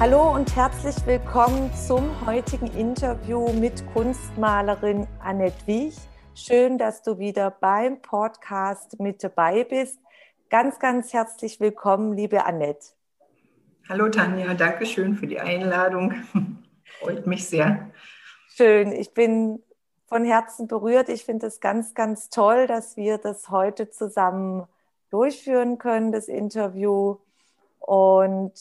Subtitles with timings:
[0.00, 5.96] Hallo und herzlich willkommen zum heutigen Interview mit Kunstmalerin Annette Wiech.
[6.36, 9.98] Schön, dass du wieder beim Podcast mit dabei bist.
[10.50, 12.92] Ganz, ganz herzlich willkommen, liebe Annette.
[13.88, 16.14] Hallo Tanja, danke schön für die Einladung.
[17.00, 17.90] Freut mich sehr.
[18.54, 19.64] Schön, ich bin
[20.06, 21.08] von Herzen berührt.
[21.08, 24.68] Ich finde es ganz, ganz toll, dass wir das heute zusammen
[25.10, 27.16] durchführen können, das Interview.
[27.80, 28.52] Und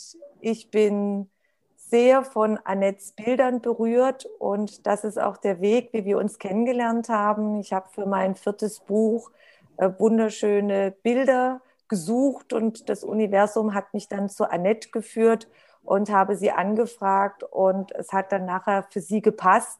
[0.41, 1.29] ich bin
[1.75, 7.07] sehr von Annettes Bildern berührt und das ist auch der Weg, wie wir uns kennengelernt
[7.07, 7.59] haben.
[7.59, 9.31] Ich habe für mein viertes Buch
[9.77, 15.47] äh, wunderschöne Bilder gesucht und das Universum hat mich dann zu Annette geführt
[15.83, 19.79] und habe sie angefragt und es hat dann nachher für sie gepasst.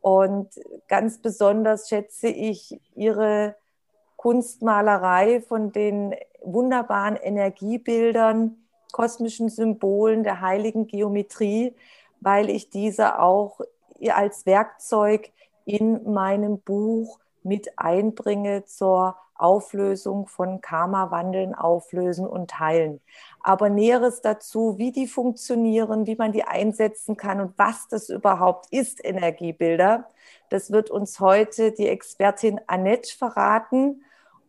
[0.00, 0.48] Und
[0.88, 3.56] ganz besonders schätze ich ihre
[4.16, 8.63] Kunstmalerei von den wunderbaren Energiebildern,
[8.94, 11.74] kosmischen Symbolen der heiligen Geometrie,
[12.20, 13.60] weil ich diese auch
[14.08, 15.32] als Werkzeug
[15.64, 23.00] in meinem Buch mit einbringe zur Auflösung von Karma, Wandeln, Auflösen und Teilen.
[23.42, 28.66] Aber Näheres dazu, wie die funktionieren, wie man die einsetzen kann und was das überhaupt
[28.70, 30.08] ist, Energiebilder,
[30.50, 34.04] das wird uns heute die Expertin Annette verraten.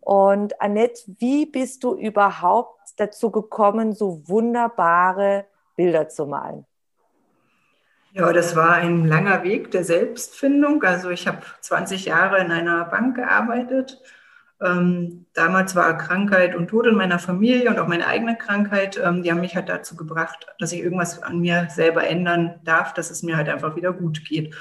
[0.06, 6.64] Und Annette, wie bist du überhaupt dazu gekommen, so wunderbare Bilder zu malen?
[8.12, 10.84] Ja, das war ein langer Weg der Selbstfindung.
[10.84, 14.00] Also ich habe 20 Jahre in einer Bank gearbeitet.
[14.62, 19.24] Ähm, damals war Krankheit und Tod in meiner Familie und auch meine eigene Krankheit, ähm,
[19.24, 23.10] die haben mich halt dazu gebracht, dass ich irgendwas an mir selber ändern darf, dass
[23.10, 24.54] es mir halt einfach wieder gut geht.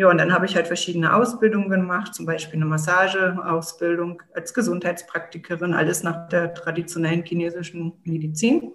[0.00, 5.74] Ja, und dann habe ich halt verschiedene Ausbildungen gemacht, zum Beispiel eine Massageausbildung als Gesundheitspraktikerin,
[5.74, 8.72] alles nach der traditionellen chinesischen Medizin.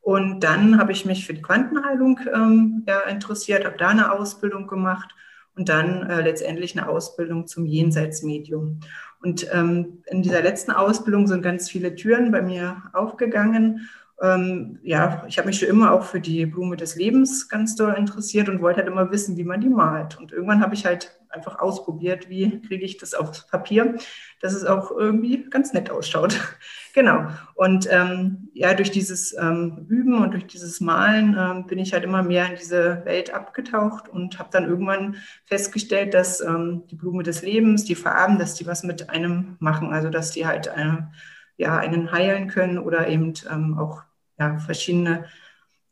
[0.00, 4.66] Und dann habe ich mich für die Quantenheilung ähm, ja, interessiert, habe da eine Ausbildung
[4.66, 5.14] gemacht
[5.54, 8.80] und dann äh, letztendlich eine Ausbildung zum Jenseitsmedium.
[9.20, 13.90] Und ähm, in dieser letzten Ausbildung sind ganz viele Türen bei mir aufgegangen
[14.22, 17.94] ähm, ja, ich habe mich schon immer auch für die Blume des Lebens ganz doll
[17.94, 20.18] interessiert und wollte halt immer wissen, wie man die malt.
[20.18, 23.96] Und irgendwann habe ich halt einfach ausprobiert, wie kriege ich das aufs Papier,
[24.40, 26.38] dass es auch irgendwie ganz nett ausschaut.
[26.94, 27.26] genau.
[27.54, 32.04] Und ähm, ja, durch dieses ähm, Üben und durch dieses Malen ähm, bin ich halt
[32.04, 37.24] immer mehr in diese Welt abgetaucht und habe dann irgendwann festgestellt, dass ähm, die Blume
[37.24, 39.92] des Lebens, die Farben, dass die was mit einem machen.
[39.92, 41.10] Also dass die halt eine
[41.56, 44.02] ja, einen heilen können oder eben ähm, auch
[44.38, 45.24] ja, verschiedene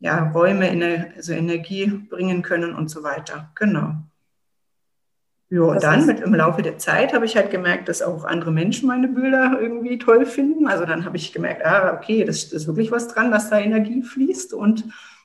[0.01, 3.51] ja, Räume in also Energie bringen können und so weiter.
[3.55, 3.95] Genau.
[5.53, 8.51] Ja, und dann mit, im Laufe der Zeit habe ich halt gemerkt, dass auch andere
[8.51, 10.67] Menschen meine Bilder irgendwie toll finden.
[10.67, 13.59] Also dann habe ich gemerkt, ah, okay, das, das ist wirklich was dran, dass da
[13.59, 14.85] Energie fließt und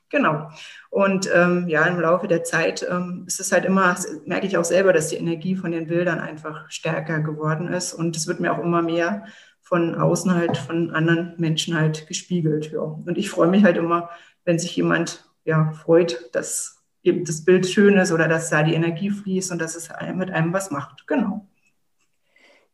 [0.10, 0.50] genau.
[0.90, 3.96] Und ähm, ja, im Laufe der Zeit ähm, ist es halt immer,
[4.26, 8.18] merke ich auch selber, dass die Energie von den Bildern einfach stärker geworden ist und
[8.18, 9.26] es wird mir auch immer mehr
[9.68, 12.72] von außen halt von anderen Menschen halt gespiegelt.
[12.72, 12.80] Ja.
[12.80, 14.10] Und ich freue mich halt immer,
[14.46, 18.76] wenn sich jemand ja freut, dass eben das Bild schön ist oder dass da die
[18.76, 21.06] Energie fließt und dass es mit einem was macht.
[21.06, 21.46] Genau.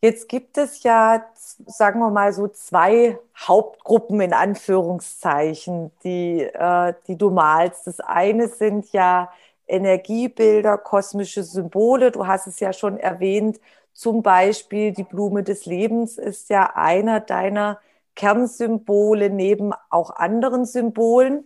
[0.01, 1.25] Jetzt gibt es ja,
[1.65, 7.87] sagen wir mal so zwei Hauptgruppen in Anführungszeichen, die, äh, die du malst.
[7.87, 9.31] Das eine sind ja
[9.65, 12.11] Energiebilder, kosmische Symbole.
[12.11, 13.59] Du hast es ja schon erwähnt,
[13.93, 17.79] zum Beispiel die Blume des Lebens ist ja einer deiner
[18.15, 21.45] Kernsymbole neben auch anderen Symbolen,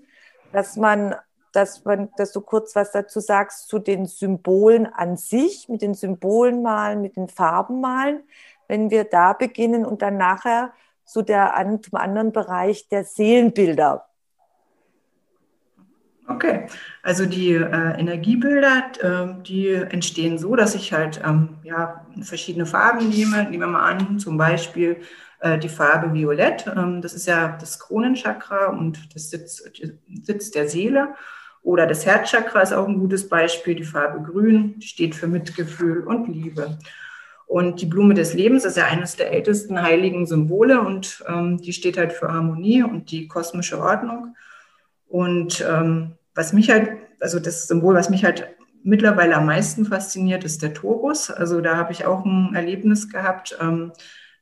[0.52, 1.16] dass man,
[1.54, 5.94] dass man, dass du kurz was dazu sagst zu den Symbolen an sich, mit den
[5.94, 8.24] Symbolen malen, mit den Farben malen,
[8.68, 10.74] wenn wir da beginnen und dann nachher
[11.06, 14.08] zu der, zum anderen Bereich der Seelenbilder
[16.30, 16.68] Okay,
[17.04, 23.08] also die äh, Energiebilder, äh, die entstehen so, dass ich halt ähm, ja, verschiedene Farben
[23.10, 23.44] nehme.
[23.44, 24.98] Nehmen wir mal an, zum Beispiel
[25.40, 26.68] äh, die Farbe Violett.
[26.68, 29.64] Ähm, das ist ja das Kronenchakra und das Sitz,
[30.24, 31.14] Sitz der Seele.
[31.62, 33.76] Oder das Herzchakra ist auch ein gutes Beispiel.
[33.76, 36.78] Die Farbe Grün steht für Mitgefühl und Liebe.
[37.46, 41.72] Und die Blume des Lebens ist ja eines der ältesten heiligen Symbole und ähm, die
[41.72, 44.36] steht halt für Harmonie und die kosmische Ordnung.
[45.08, 48.48] Und ähm, was mich halt, also das Symbol, was mich halt
[48.84, 51.32] mittlerweile am meisten fasziniert, ist der Torus.
[51.32, 53.58] Also da habe ich auch ein Erlebnis gehabt.
[53.60, 53.92] Ähm,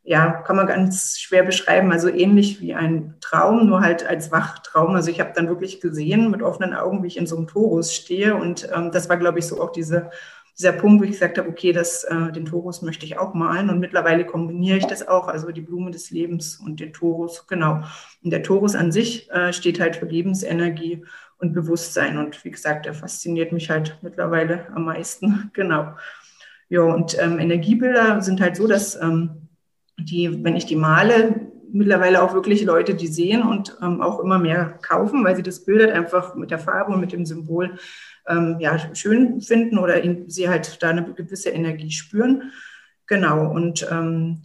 [0.04, 1.94] ja, kann man ganz schwer beschreiben.
[1.94, 4.94] Also ähnlich wie ein Traum, nur halt als Wachtraum.
[4.94, 7.94] Also ich habe dann wirklich gesehen mit offenen Augen, wie ich in so einem Torus
[7.94, 8.36] stehe.
[8.36, 10.12] Und ähm, das war, glaube ich, so auch diese,
[10.60, 13.70] dieser Punkt, wo ich gesagt habe, okay, das, äh, den Torus möchte ich auch malen.
[13.70, 17.48] Und mittlerweile kombiniere ich das auch, also die Blume des Lebens und den Torus.
[17.48, 17.84] Genau.
[18.22, 21.06] Und der Torus an sich äh, steht halt für Lebensenergie
[21.38, 22.18] und Bewusstsein.
[22.18, 25.52] Und wie gesagt, der fasziniert mich halt mittlerweile am meisten.
[25.54, 25.94] Genau.
[26.68, 29.50] Ja, und ähm, Energiebilder sind halt so, dass ähm,
[30.00, 34.40] die, wenn ich die male, mittlerweile auch wirklich Leute, die sehen und ähm, auch immer
[34.40, 37.78] mehr kaufen, weil sie das Bild halt einfach mit der Farbe und mit dem Symbol
[38.28, 42.52] ähm, ja, schön finden oder in, sie halt da eine gewisse Energie spüren.
[43.06, 43.52] Genau.
[43.52, 44.42] Und ähm,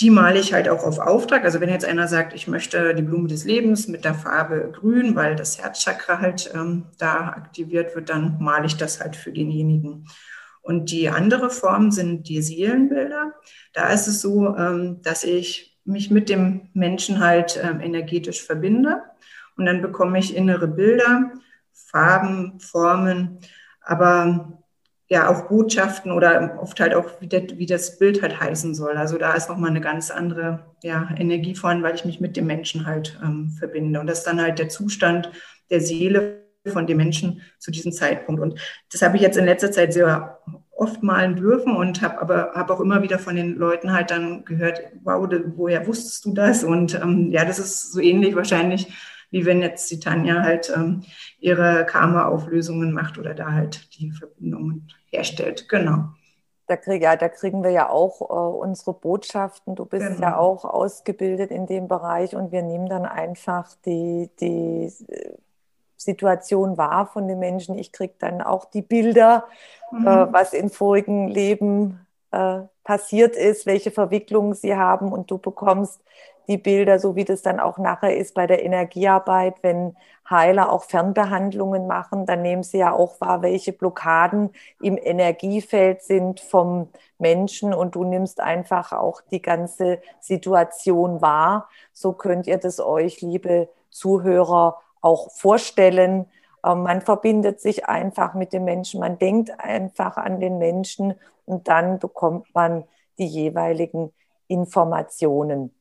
[0.00, 1.44] die male ich halt auch auf Auftrag.
[1.44, 5.14] Also wenn jetzt einer sagt, ich möchte die Blume des Lebens mit der Farbe grün,
[5.14, 10.06] weil das Herzchakra halt ähm, da aktiviert wird, dann male ich das halt für denjenigen.
[10.62, 13.34] Und die andere Form sind die Seelenbilder.
[13.72, 19.02] Da ist es so, ähm, dass ich mich mit dem Menschen halt ähm, energetisch verbinde
[19.56, 21.32] und dann bekomme ich innere Bilder,
[21.72, 23.38] Farben, Formen,
[23.82, 24.59] aber
[25.10, 28.96] ja auch Botschaften oder oft halt auch, wie, das, wie das Bild halt heißen soll.
[28.96, 32.46] Also da ist nochmal eine ganz andere ja, Energie vorhanden, weil ich mich mit dem
[32.46, 33.98] Menschen halt ähm, verbinde.
[34.00, 35.30] Und das ist dann halt der Zustand
[35.68, 38.40] der Seele von dem Menschen zu diesem Zeitpunkt.
[38.40, 38.60] Und
[38.92, 40.38] das habe ich jetzt in letzter Zeit sehr
[40.70, 44.44] oft malen dürfen und habe aber habe auch immer wieder von den Leuten halt dann
[44.44, 46.62] gehört, wow, woher wusstest du das?
[46.62, 48.86] Und ähm, ja, das ist so ähnlich wahrscheinlich
[49.30, 51.02] wie wenn jetzt die Tanja halt ähm,
[51.38, 55.68] ihre Karma-Auflösungen macht oder da halt die Verbindungen herstellt.
[55.68, 56.04] Genau.
[56.66, 59.74] Da, krieg, ja, da kriegen wir ja auch äh, unsere Botschaften.
[59.74, 60.20] Du bist genau.
[60.20, 65.32] ja auch ausgebildet in dem Bereich und wir nehmen dann einfach die, die äh,
[65.96, 67.76] Situation wahr von den Menschen.
[67.76, 69.44] Ich kriege dann auch die Bilder,
[69.90, 70.06] mhm.
[70.06, 76.00] äh, was in vorigen Leben äh, passiert ist, welche Verwicklungen sie haben und du bekommst
[76.50, 79.96] die Bilder, so wie das dann auch nachher ist bei der Energiearbeit, wenn
[80.28, 84.50] Heiler auch Fernbehandlungen machen, dann nehmen sie ja auch wahr, welche Blockaden
[84.80, 86.88] im Energiefeld sind vom
[87.18, 91.68] Menschen und du nimmst einfach auch die ganze Situation wahr.
[91.92, 96.26] So könnt ihr das euch, liebe Zuhörer, auch vorstellen.
[96.66, 101.14] Ähm, man verbindet sich einfach mit dem Menschen, man denkt einfach an den Menschen
[101.46, 102.84] und dann bekommt man
[103.18, 104.12] die jeweiligen
[104.48, 105.72] Informationen.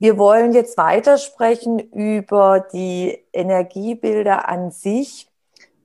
[0.00, 5.28] Wir wollen jetzt weitersprechen über die Energiebilder an sich,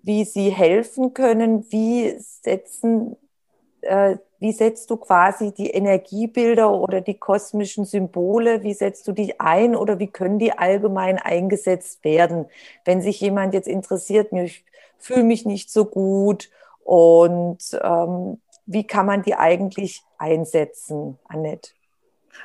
[0.03, 3.15] wie sie helfen können, wie setzen,
[3.81, 9.39] äh, wie setzt du quasi die Energiebilder oder die kosmischen Symbole, wie setzt du die
[9.39, 12.45] ein oder wie können die allgemein eingesetzt werden?
[12.85, 14.63] Wenn sich jemand jetzt interessiert, ich
[14.99, 16.51] fühle mich nicht so gut
[16.83, 21.71] und ähm, wie kann man die eigentlich einsetzen, Annette?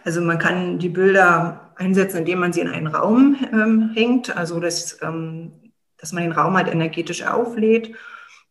[0.05, 4.61] Also man kann die Bilder einsetzen, indem man sie in einen Raum ähm, hängt, also
[4.61, 5.53] dass, ähm,
[5.97, 7.95] dass man den Raum halt energetisch auflädt.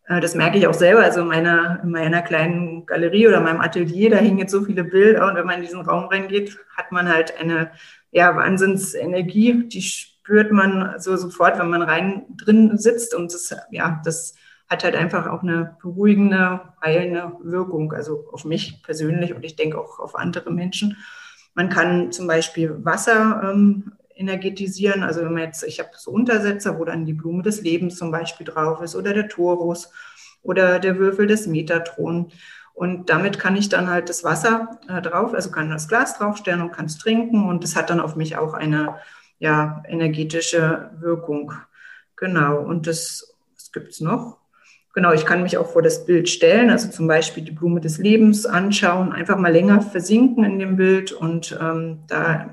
[0.07, 1.01] Äh, das merke ich auch selber.
[1.03, 4.83] Also in meiner, in meiner kleinen Galerie oder meinem Atelier, da hängen jetzt so viele
[4.83, 7.71] Bilder und wenn man in diesen Raum reingeht, hat man halt eine
[8.11, 14.01] ja, Wahnsinnsenergie, die spürt man so sofort, wenn man rein drin sitzt und das, ja,
[14.03, 14.35] das
[14.69, 19.79] hat halt einfach auch eine beruhigende, heilende Wirkung, also auf mich persönlich und ich denke
[19.79, 20.97] auch auf andere Menschen.
[21.57, 25.01] Man kann zum Beispiel Wasser ähm, energetisieren.
[25.01, 28.11] Also wenn man jetzt, ich habe so Untersetzer, wo dann die Blume des Lebens zum
[28.11, 29.91] Beispiel drauf ist oder der Torus
[30.43, 32.31] oder der Würfel des Metatron.
[32.75, 36.61] Und damit kann ich dann halt das Wasser äh, drauf, also kann das Glas draufstellen
[36.61, 37.49] und kann es trinken.
[37.49, 38.97] Und das hat dann auf mich auch eine
[39.39, 41.53] ja, energetische Wirkung.
[42.17, 42.59] Genau.
[42.59, 44.37] Und das, was gibt es noch?
[44.97, 47.99] Genau, ich kann mich auch vor das Bild stellen, also zum Beispiel die Blume des
[47.99, 52.49] Lebens anschauen, einfach mal länger versinken in dem Bild und ähm, da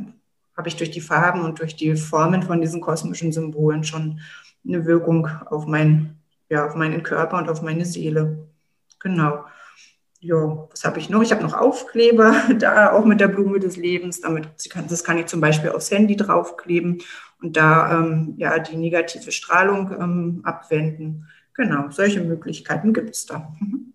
[0.55, 4.21] habe ich durch die Farben und durch die Formen von diesen kosmischen Symbolen schon
[4.63, 6.19] eine Wirkung auf, mein,
[6.51, 8.47] ja, auf meinen Körper und auf meine Seele.
[9.01, 9.47] Genau.
[10.21, 11.23] Ja, was habe ich noch?
[11.23, 14.21] Ich habe noch Aufkleber da, auch mit der Blume des Lebens.
[14.21, 14.51] Damit,
[14.87, 17.01] das kann ich zum Beispiel aufs Handy draufkleben
[17.41, 21.27] und da ähm, ja, die negative Strahlung ähm, abwenden.
[21.55, 23.53] Genau, solche Möglichkeiten gibt es da.
[23.61, 23.95] Mhm.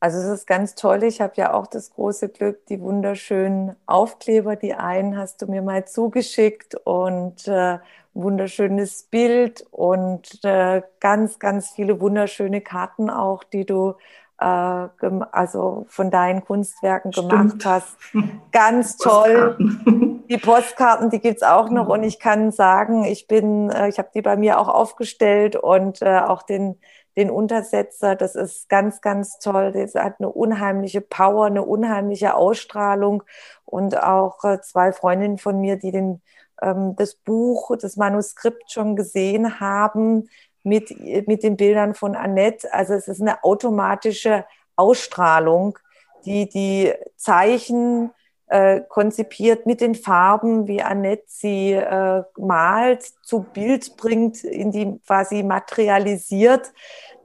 [0.00, 1.02] Also es ist ganz toll.
[1.02, 5.62] Ich habe ja auch das große Glück, die wunderschönen Aufkleber, die einen hast du mir
[5.62, 7.78] mal zugeschickt und äh,
[8.12, 13.94] wunderschönes Bild und äh, ganz, ganz viele wunderschöne Karten auch, die du
[14.38, 17.30] äh, also von deinen Kunstwerken Stimmt.
[17.30, 17.96] gemacht hast.
[18.52, 20.13] Ganz toll.
[20.28, 23.98] Die Postkarten, die gibt es auch noch und ich kann sagen, ich bin, äh, ich
[23.98, 26.80] habe die bei mir auch aufgestellt und äh, auch den,
[27.16, 28.16] den Untersetzer.
[28.16, 29.72] Das ist ganz, ganz toll.
[29.72, 33.22] Das hat eine unheimliche Power, eine unheimliche Ausstrahlung
[33.66, 36.22] und auch äh, zwei Freundinnen von mir, die den,
[36.62, 40.30] ähm, das Buch, das Manuskript schon gesehen haben
[40.62, 40.90] mit,
[41.26, 42.72] mit den Bildern von Annette.
[42.72, 45.78] Also es ist eine automatische Ausstrahlung,
[46.24, 48.10] die die Zeichen
[48.48, 55.00] äh, konzipiert mit den Farben, wie Annette sie äh, malt, zu Bild bringt, in die
[55.06, 56.72] quasi materialisiert,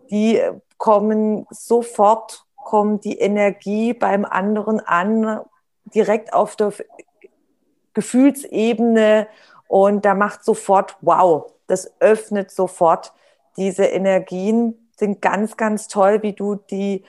[0.09, 0.41] die
[0.77, 5.41] kommen sofort, kommt die Energie beim anderen an,
[5.93, 6.73] direkt auf der
[7.93, 9.27] Gefühlsebene
[9.67, 13.13] und da macht sofort, wow, das öffnet sofort
[13.57, 17.03] diese Energien, sind ganz, ganz toll, wie du die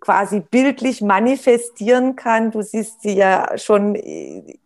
[0.00, 2.50] quasi bildlich manifestieren kann.
[2.50, 3.94] Du siehst sie ja schon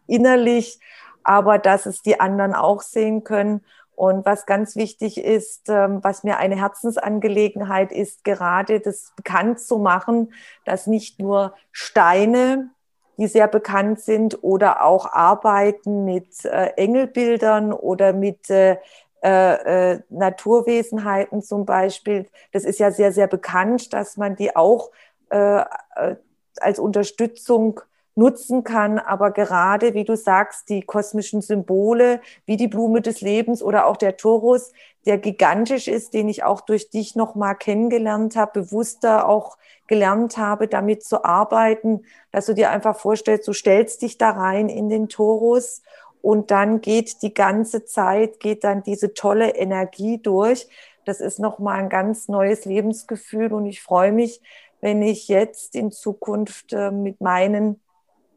[0.07, 0.79] innerlich,
[1.25, 3.63] aber dass es die anderen auch sehen können.
[3.95, 9.79] Und was ganz wichtig ist, ähm, was mir eine Herzensangelegenheit ist, gerade das bekannt zu
[9.79, 10.33] machen,
[10.65, 12.71] dass nicht nur Steine,
[13.19, 18.79] die sehr bekannt sind, oder auch Arbeiten mit äh, Engelbildern oder mit äh,
[19.21, 24.91] äh, Naturwesenheiten zum Beispiel, das ist ja sehr, sehr bekannt, dass man die auch
[25.33, 25.61] äh,
[25.97, 26.17] äh,
[26.61, 27.81] als Unterstützung
[28.15, 28.99] nutzen kann.
[28.99, 33.97] Aber gerade, wie du sagst, die kosmischen Symbole, wie die Blume des Lebens oder auch
[33.97, 34.73] der Torus,
[35.07, 40.69] der gigantisch ist, den ich auch durch dich nochmal kennengelernt habe, bewusster auch gelernt habe,
[40.69, 45.09] damit zu arbeiten, dass du dir einfach vorstellst, du stellst dich da rein in den
[45.09, 45.81] Torus
[46.21, 50.69] und dann geht die ganze Zeit, geht dann diese tolle Energie durch.
[51.05, 54.41] Das ist nochmal ein ganz neues Lebensgefühl und ich freue mich,
[54.83, 57.81] wenn ich jetzt in Zukunft äh, mit meinen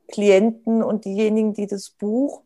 [0.07, 2.43] Klienten und diejenigen, die das Buch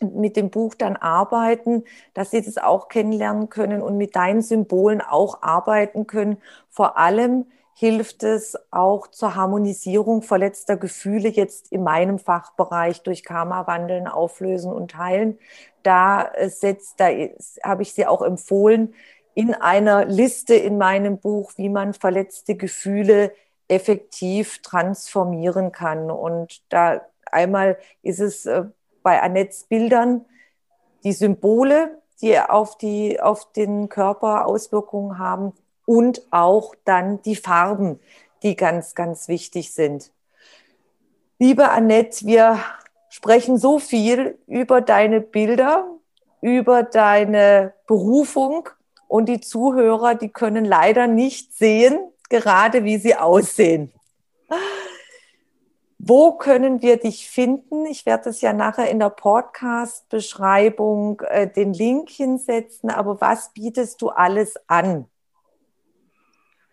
[0.00, 5.00] mit dem Buch dann arbeiten, dass sie das auch kennenlernen können und mit deinen Symbolen
[5.00, 6.38] auch arbeiten können.
[6.70, 13.66] Vor allem hilft es auch zur Harmonisierung verletzter Gefühle jetzt in meinem Fachbereich durch Karma
[13.66, 15.38] wandeln, auflösen und heilen.
[15.82, 17.08] Da äh, setzt, da
[17.62, 18.94] habe ich sie auch empfohlen,
[19.34, 23.32] in einer Liste in meinem Buch, wie man verletzte Gefühle
[23.68, 26.10] effektiv transformieren kann.
[26.10, 28.64] Und da einmal ist es äh,
[29.02, 30.24] bei Annettes Bildern
[31.04, 35.52] die Symbole, die auf, die, auf den Körper Auswirkungen haben
[35.86, 37.98] und auch dann die Farben,
[38.42, 40.12] die ganz, ganz wichtig sind.
[41.38, 42.58] Liebe Annette, wir
[43.08, 45.86] sprechen so viel über deine Bilder,
[46.40, 48.68] über deine Berufung
[49.12, 51.98] und die Zuhörer, die können leider nicht sehen,
[52.30, 53.92] gerade wie sie aussehen.
[55.98, 57.84] Wo können wir dich finden?
[57.84, 64.00] Ich werde es ja nachher in der Podcast-Beschreibung äh, den Link hinsetzen, aber was bietest
[64.00, 65.04] du alles an?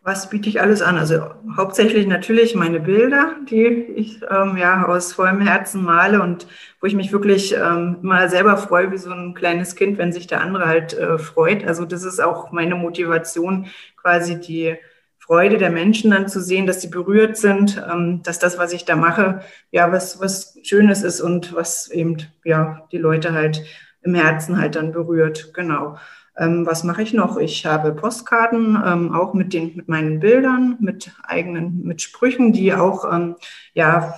[0.01, 0.97] Was biete ich alles an?
[0.97, 1.21] Also
[1.57, 6.47] hauptsächlich natürlich meine Bilder, die ich ähm, ja aus vollem Herzen male und
[6.79, 10.25] wo ich mich wirklich ähm, mal selber freue, wie so ein kleines Kind, wenn sich
[10.25, 11.67] der andere halt äh, freut.
[11.67, 14.77] Also das ist auch meine Motivation, quasi die
[15.19, 18.85] Freude der Menschen dann zu sehen, dass sie berührt sind, ähm, dass das, was ich
[18.85, 19.41] da mache,
[19.71, 23.63] ja was was Schönes ist und was eben ja die Leute halt
[24.01, 25.53] im Herzen halt dann berührt.
[25.53, 25.97] Genau.
[26.37, 27.37] Ähm, was mache ich noch?
[27.37, 32.73] Ich habe Postkarten, ähm, auch mit den, mit meinen Bildern, mit eigenen, mit Sprüchen, die
[32.73, 33.35] auch, ähm,
[33.73, 34.15] ja,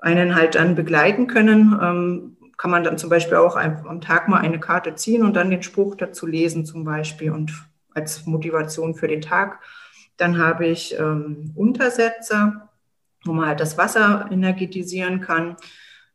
[0.00, 1.78] einen halt dann begleiten können.
[1.82, 5.50] Ähm, kann man dann zum Beispiel auch am Tag mal eine Karte ziehen und dann
[5.50, 7.52] den Spruch dazu lesen zum Beispiel und
[7.94, 9.60] als Motivation für den Tag.
[10.16, 12.68] Dann habe ich ähm, Untersetzer,
[13.24, 15.56] wo man halt das Wasser energetisieren kann.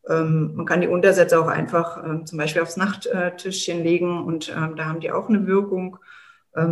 [0.10, 4.76] Ähm, man kann die Untersätze auch einfach ähm, zum Beispiel aufs Nachttischchen legen und ähm,
[4.76, 5.98] da haben die auch eine Wirkung.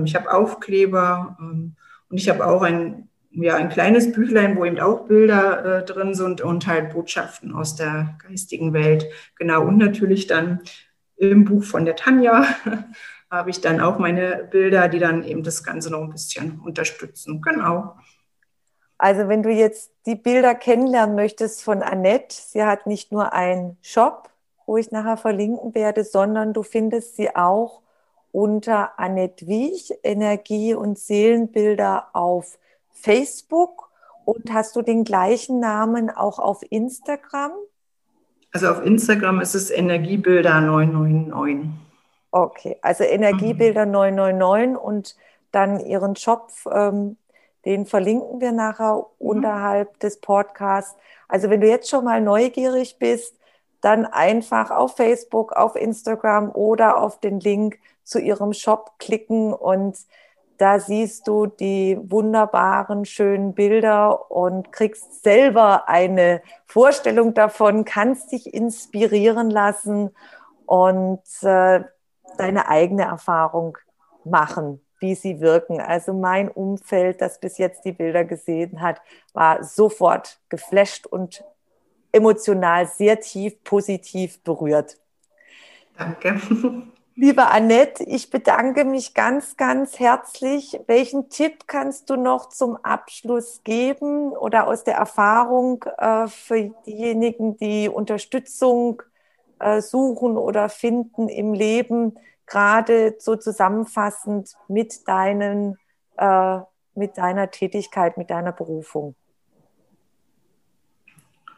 [0.06, 1.76] Ich habe Aufkleber und
[2.12, 6.42] ich habe auch ein, ja, ein kleines Büchlein, wo eben auch Bilder äh, drin sind
[6.42, 9.08] und halt Botschaften aus der geistigen Welt.
[9.38, 10.60] Genau, und natürlich dann
[11.18, 12.46] im Buch von der Tanja
[13.32, 17.42] habe ich dann auch meine Bilder, die dann eben das Ganze noch ein bisschen unterstützen.
[17.42, 17.96] Genau.
[19.02, 23.76] Also wenn du jetzt die Bilder kennenlernen möchtest von Annette, sie hat nicht nur einen
[23.82, 24.30] Shop,
[24.68, 27.82] wo ich nachher verlinken werde, sondern du findest sie auch
[28.32, 32.60] unter Annette Wiech, Energie- und Seelenbilder auf
[32.92, 33.90] Facebook.
[34.24, 37.54] Und hast du den gleichen Namen auch auf Instagram?
[38.52, 41.72] Also auf Instagram ist es Energiebilder 999.
[42.30, 43.94] Okay, also Energiebilder mhm.
[43.94, 45.16] 999 und
[45.52, 47.18] dann ihren Shop ähm,
[47.66, 49.04] Den verlinken wir nachher mhm.
[49.18, 50.96] unterhalb des Podcasts.
[51.28, 53.36] Also wenn du jetzt schon mal neugierig bist,
[53.82, 59.98] dann einfach auf Facebook, auf Instagram oder auf den Link zu ihrem Shop klicken und
[60.62, 68.54] da siehst du die wunderbaren, schönen Bilder und kriegst selber eine Vorstellung davon, kannst dich
[68.54, 70.12] inspirieren lassen
[70.68, 71.84] und äh,
[72.38, 73.80] deine eigene Erfahrung
[74.24, 75.82] machen, wie sie wirken.
[75.82, 79.02] Also mein Umfeld, das bis jetzt die Bilder gesehen hat,
[79.34, 81.44] war sofort geflasht und
[82.12, 84.98] emotional sehr tief positiv berührt.
[85.98, 86.40] Danke.
[87.16, 90.80] Liebe Annette, ich bedanke mich ganz, ganz herzlich.
[90.88, 97.58] Welchen Tipp kannst du noch zum Abschluss geben oder aus der Erfahrung äh, für diejenigen,
[97.58, 99.04] die Unterstützung
[99.60, 102.16] äh, suchen oder finden im Leben,
[102.52, 105.78] gerade so zusammenfassend mit deinen,
[106.18, 106.60] äh,
[106.96, 109.16] mit deiner Tätigkeit, mit deiner Berufung?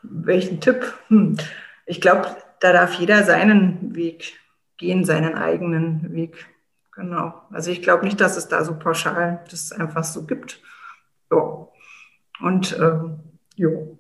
[0.04, 0.94] Welchen Tipp?
[1.08, 1.38] Hm.
[1.86, 2.28] Ich glaube,
[2.60, 4.40] da darf jeder seinen Weg
[4.78, 6.48] gehen seinen eigenen Weg.
[6.92, 7.42] Genau.
[7.52, 10.62] Also ich glaube nicht, dass es da so pauschal das einfach so gibt.
[11.32, 11.68] Ja.
[12.42, 13.20] Und ähm,
[13.56, 13.98] jo.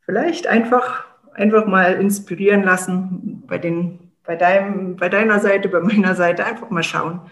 [0.00, 1.04] vielleicht einfach,
[1.34, 3.99] einfach mal inspirieren lassen bei, den,
[4.30, 7.22] bei, deinem, bei deiner Seite, bei meiner Seite, einfach mal schauen,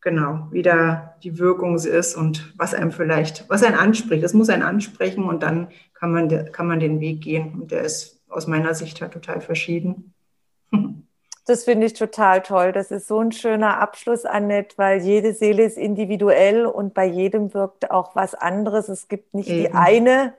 [0.00, 4.24] genau, wie da die Wirkung ist und was einem vielleicht, was einen anspricht.
[4.24, 7.52] Das muss einen ansprechen und dann kann man, kann man den Weg gehen.
[7.52, 10.14] Und der ist aus meiner Sicht halt total verschieden.
[11.46, 12.72] Das finde ich total toll.
[12.72, 17.54] Das ist so ein schöner Abschluss, Annette, weil jede Seele ist individuell und bei jedem
[17.54, 18.90] wirkt auch was anderes.
[18.90, 19.60] Es gibt nicht Eben.
[19.62, 20.34] die eine,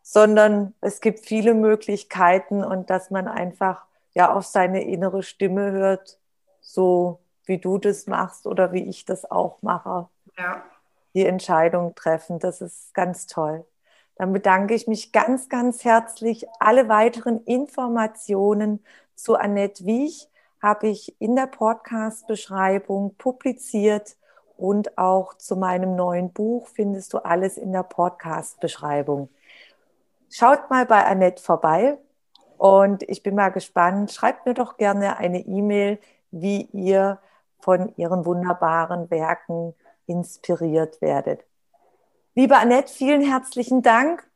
[0.00, 6.18] sondern es gibt viele Möglichkeiten und dass man einfach ja auf seine innere Stimme hört,
[6.60, 10.08] so wie du das machst oder wie ich das auch mache.
[10.38, 10.62] Ja.
[11.14, 12.38] Die Entscheidung treffen.
[12.38, 13.64] Das ist ganz toll.
[14.16, 16.46] Dann bedanke ich mich ganz, ganz herzlich.
[16.60, 20.28] Alle weiteren Informationen zu Annette Wiech
[20.62, 24.16] habe ich in der Podcast-Beschreibung publiziert
[24.56, 29.28] und auch zu meinem neuen Buch findest du alles in der Podcast-Beschreibung.
[30.30, 31.98] Schaut mal bei Annette vorbei
[32.64, 34.10] und ich bin mal gespannt.
[34.10, 35.98] Schreibt mir doch gerne eine E-Mail,
[36.30, 37.18] wie ihr
[37.60, 39.74] von ihren wunderbaren Werken
[40.06, 41.44] inspiriert werdet.
[42.34, 44.26] Liebe Annette, vielen herzlichen Dank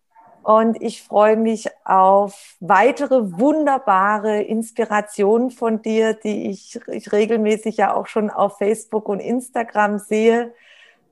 [0.43, 7.95] und ich freue mich auf weitere wunderbare Inspirationen von dir, die ich, ich regelmäßig ja
[7.95, 10.53] auch schon auf Facebook und Instagram sehe.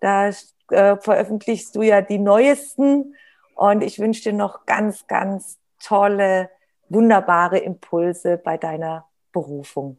[0.01, 0.29] Da
[0.69, 3.15] äh, veröffentlichst du ja die neuesten.
[3.55, 6.51] Und ich wünsche dir noch ganz, ganz tolle,
[6.89, 9.99] wunderbare Impulse bei deiner Berufung.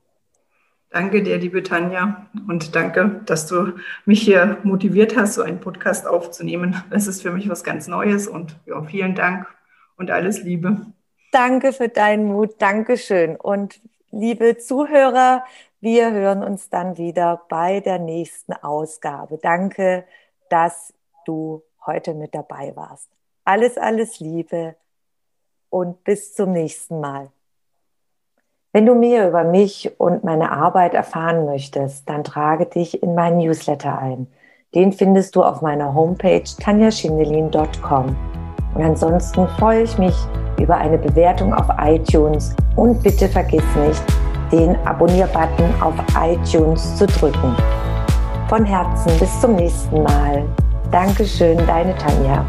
[0.90, 3.74] Danke dir, liebe Tanja, und danke, dass du
[4.06, 6.82] mich hier motiviert hast, so einen Podcast aufzunehmen.
[6.92, 9.48] Es ist für mich was ganz Neues und ja, vielen Dank
[9.98, 10.86] und alles Liebe.
[11.34, 13.36] Danke für deinen Mut, Dankeschön.
[13.36, 15.44] Und liebe Zuhörer,
[15.82, 19.38] wir hören uns dann wieder bei der nächsten Ausgabe.
[19.42, 20.06] Danke,
[20.50, 20.94] dass
[21.26, 23.10] du heute mit dabei warst.
[23.44, 24.76] Alles, alles Liebe
[25.70, 27.30] und bis zum nächsten Mal.
[28.74, 33.38] Wenn du mehr über mich und meine Arbeit erfahren möchtest, dann trage dich in meinen
[33.38, 34.28] Newsletter ein.
[34.76, 38.16] Den findest du auf meiner Homepage tanjaschindelin.com.
[38.76, 40.16] Und ansonsten freue ich mich
[40.60, 44.04] über eine Bewertung auf iTunes und bitte vergiss nicht,
[44.52, 47.56] den Abonnier-Button auf iTunes zu drücken.
[48.50, 50.46] Von Herzen bis zum nächsten Mal.
[50.92, 52.46] Dankeschön, deine Tanja.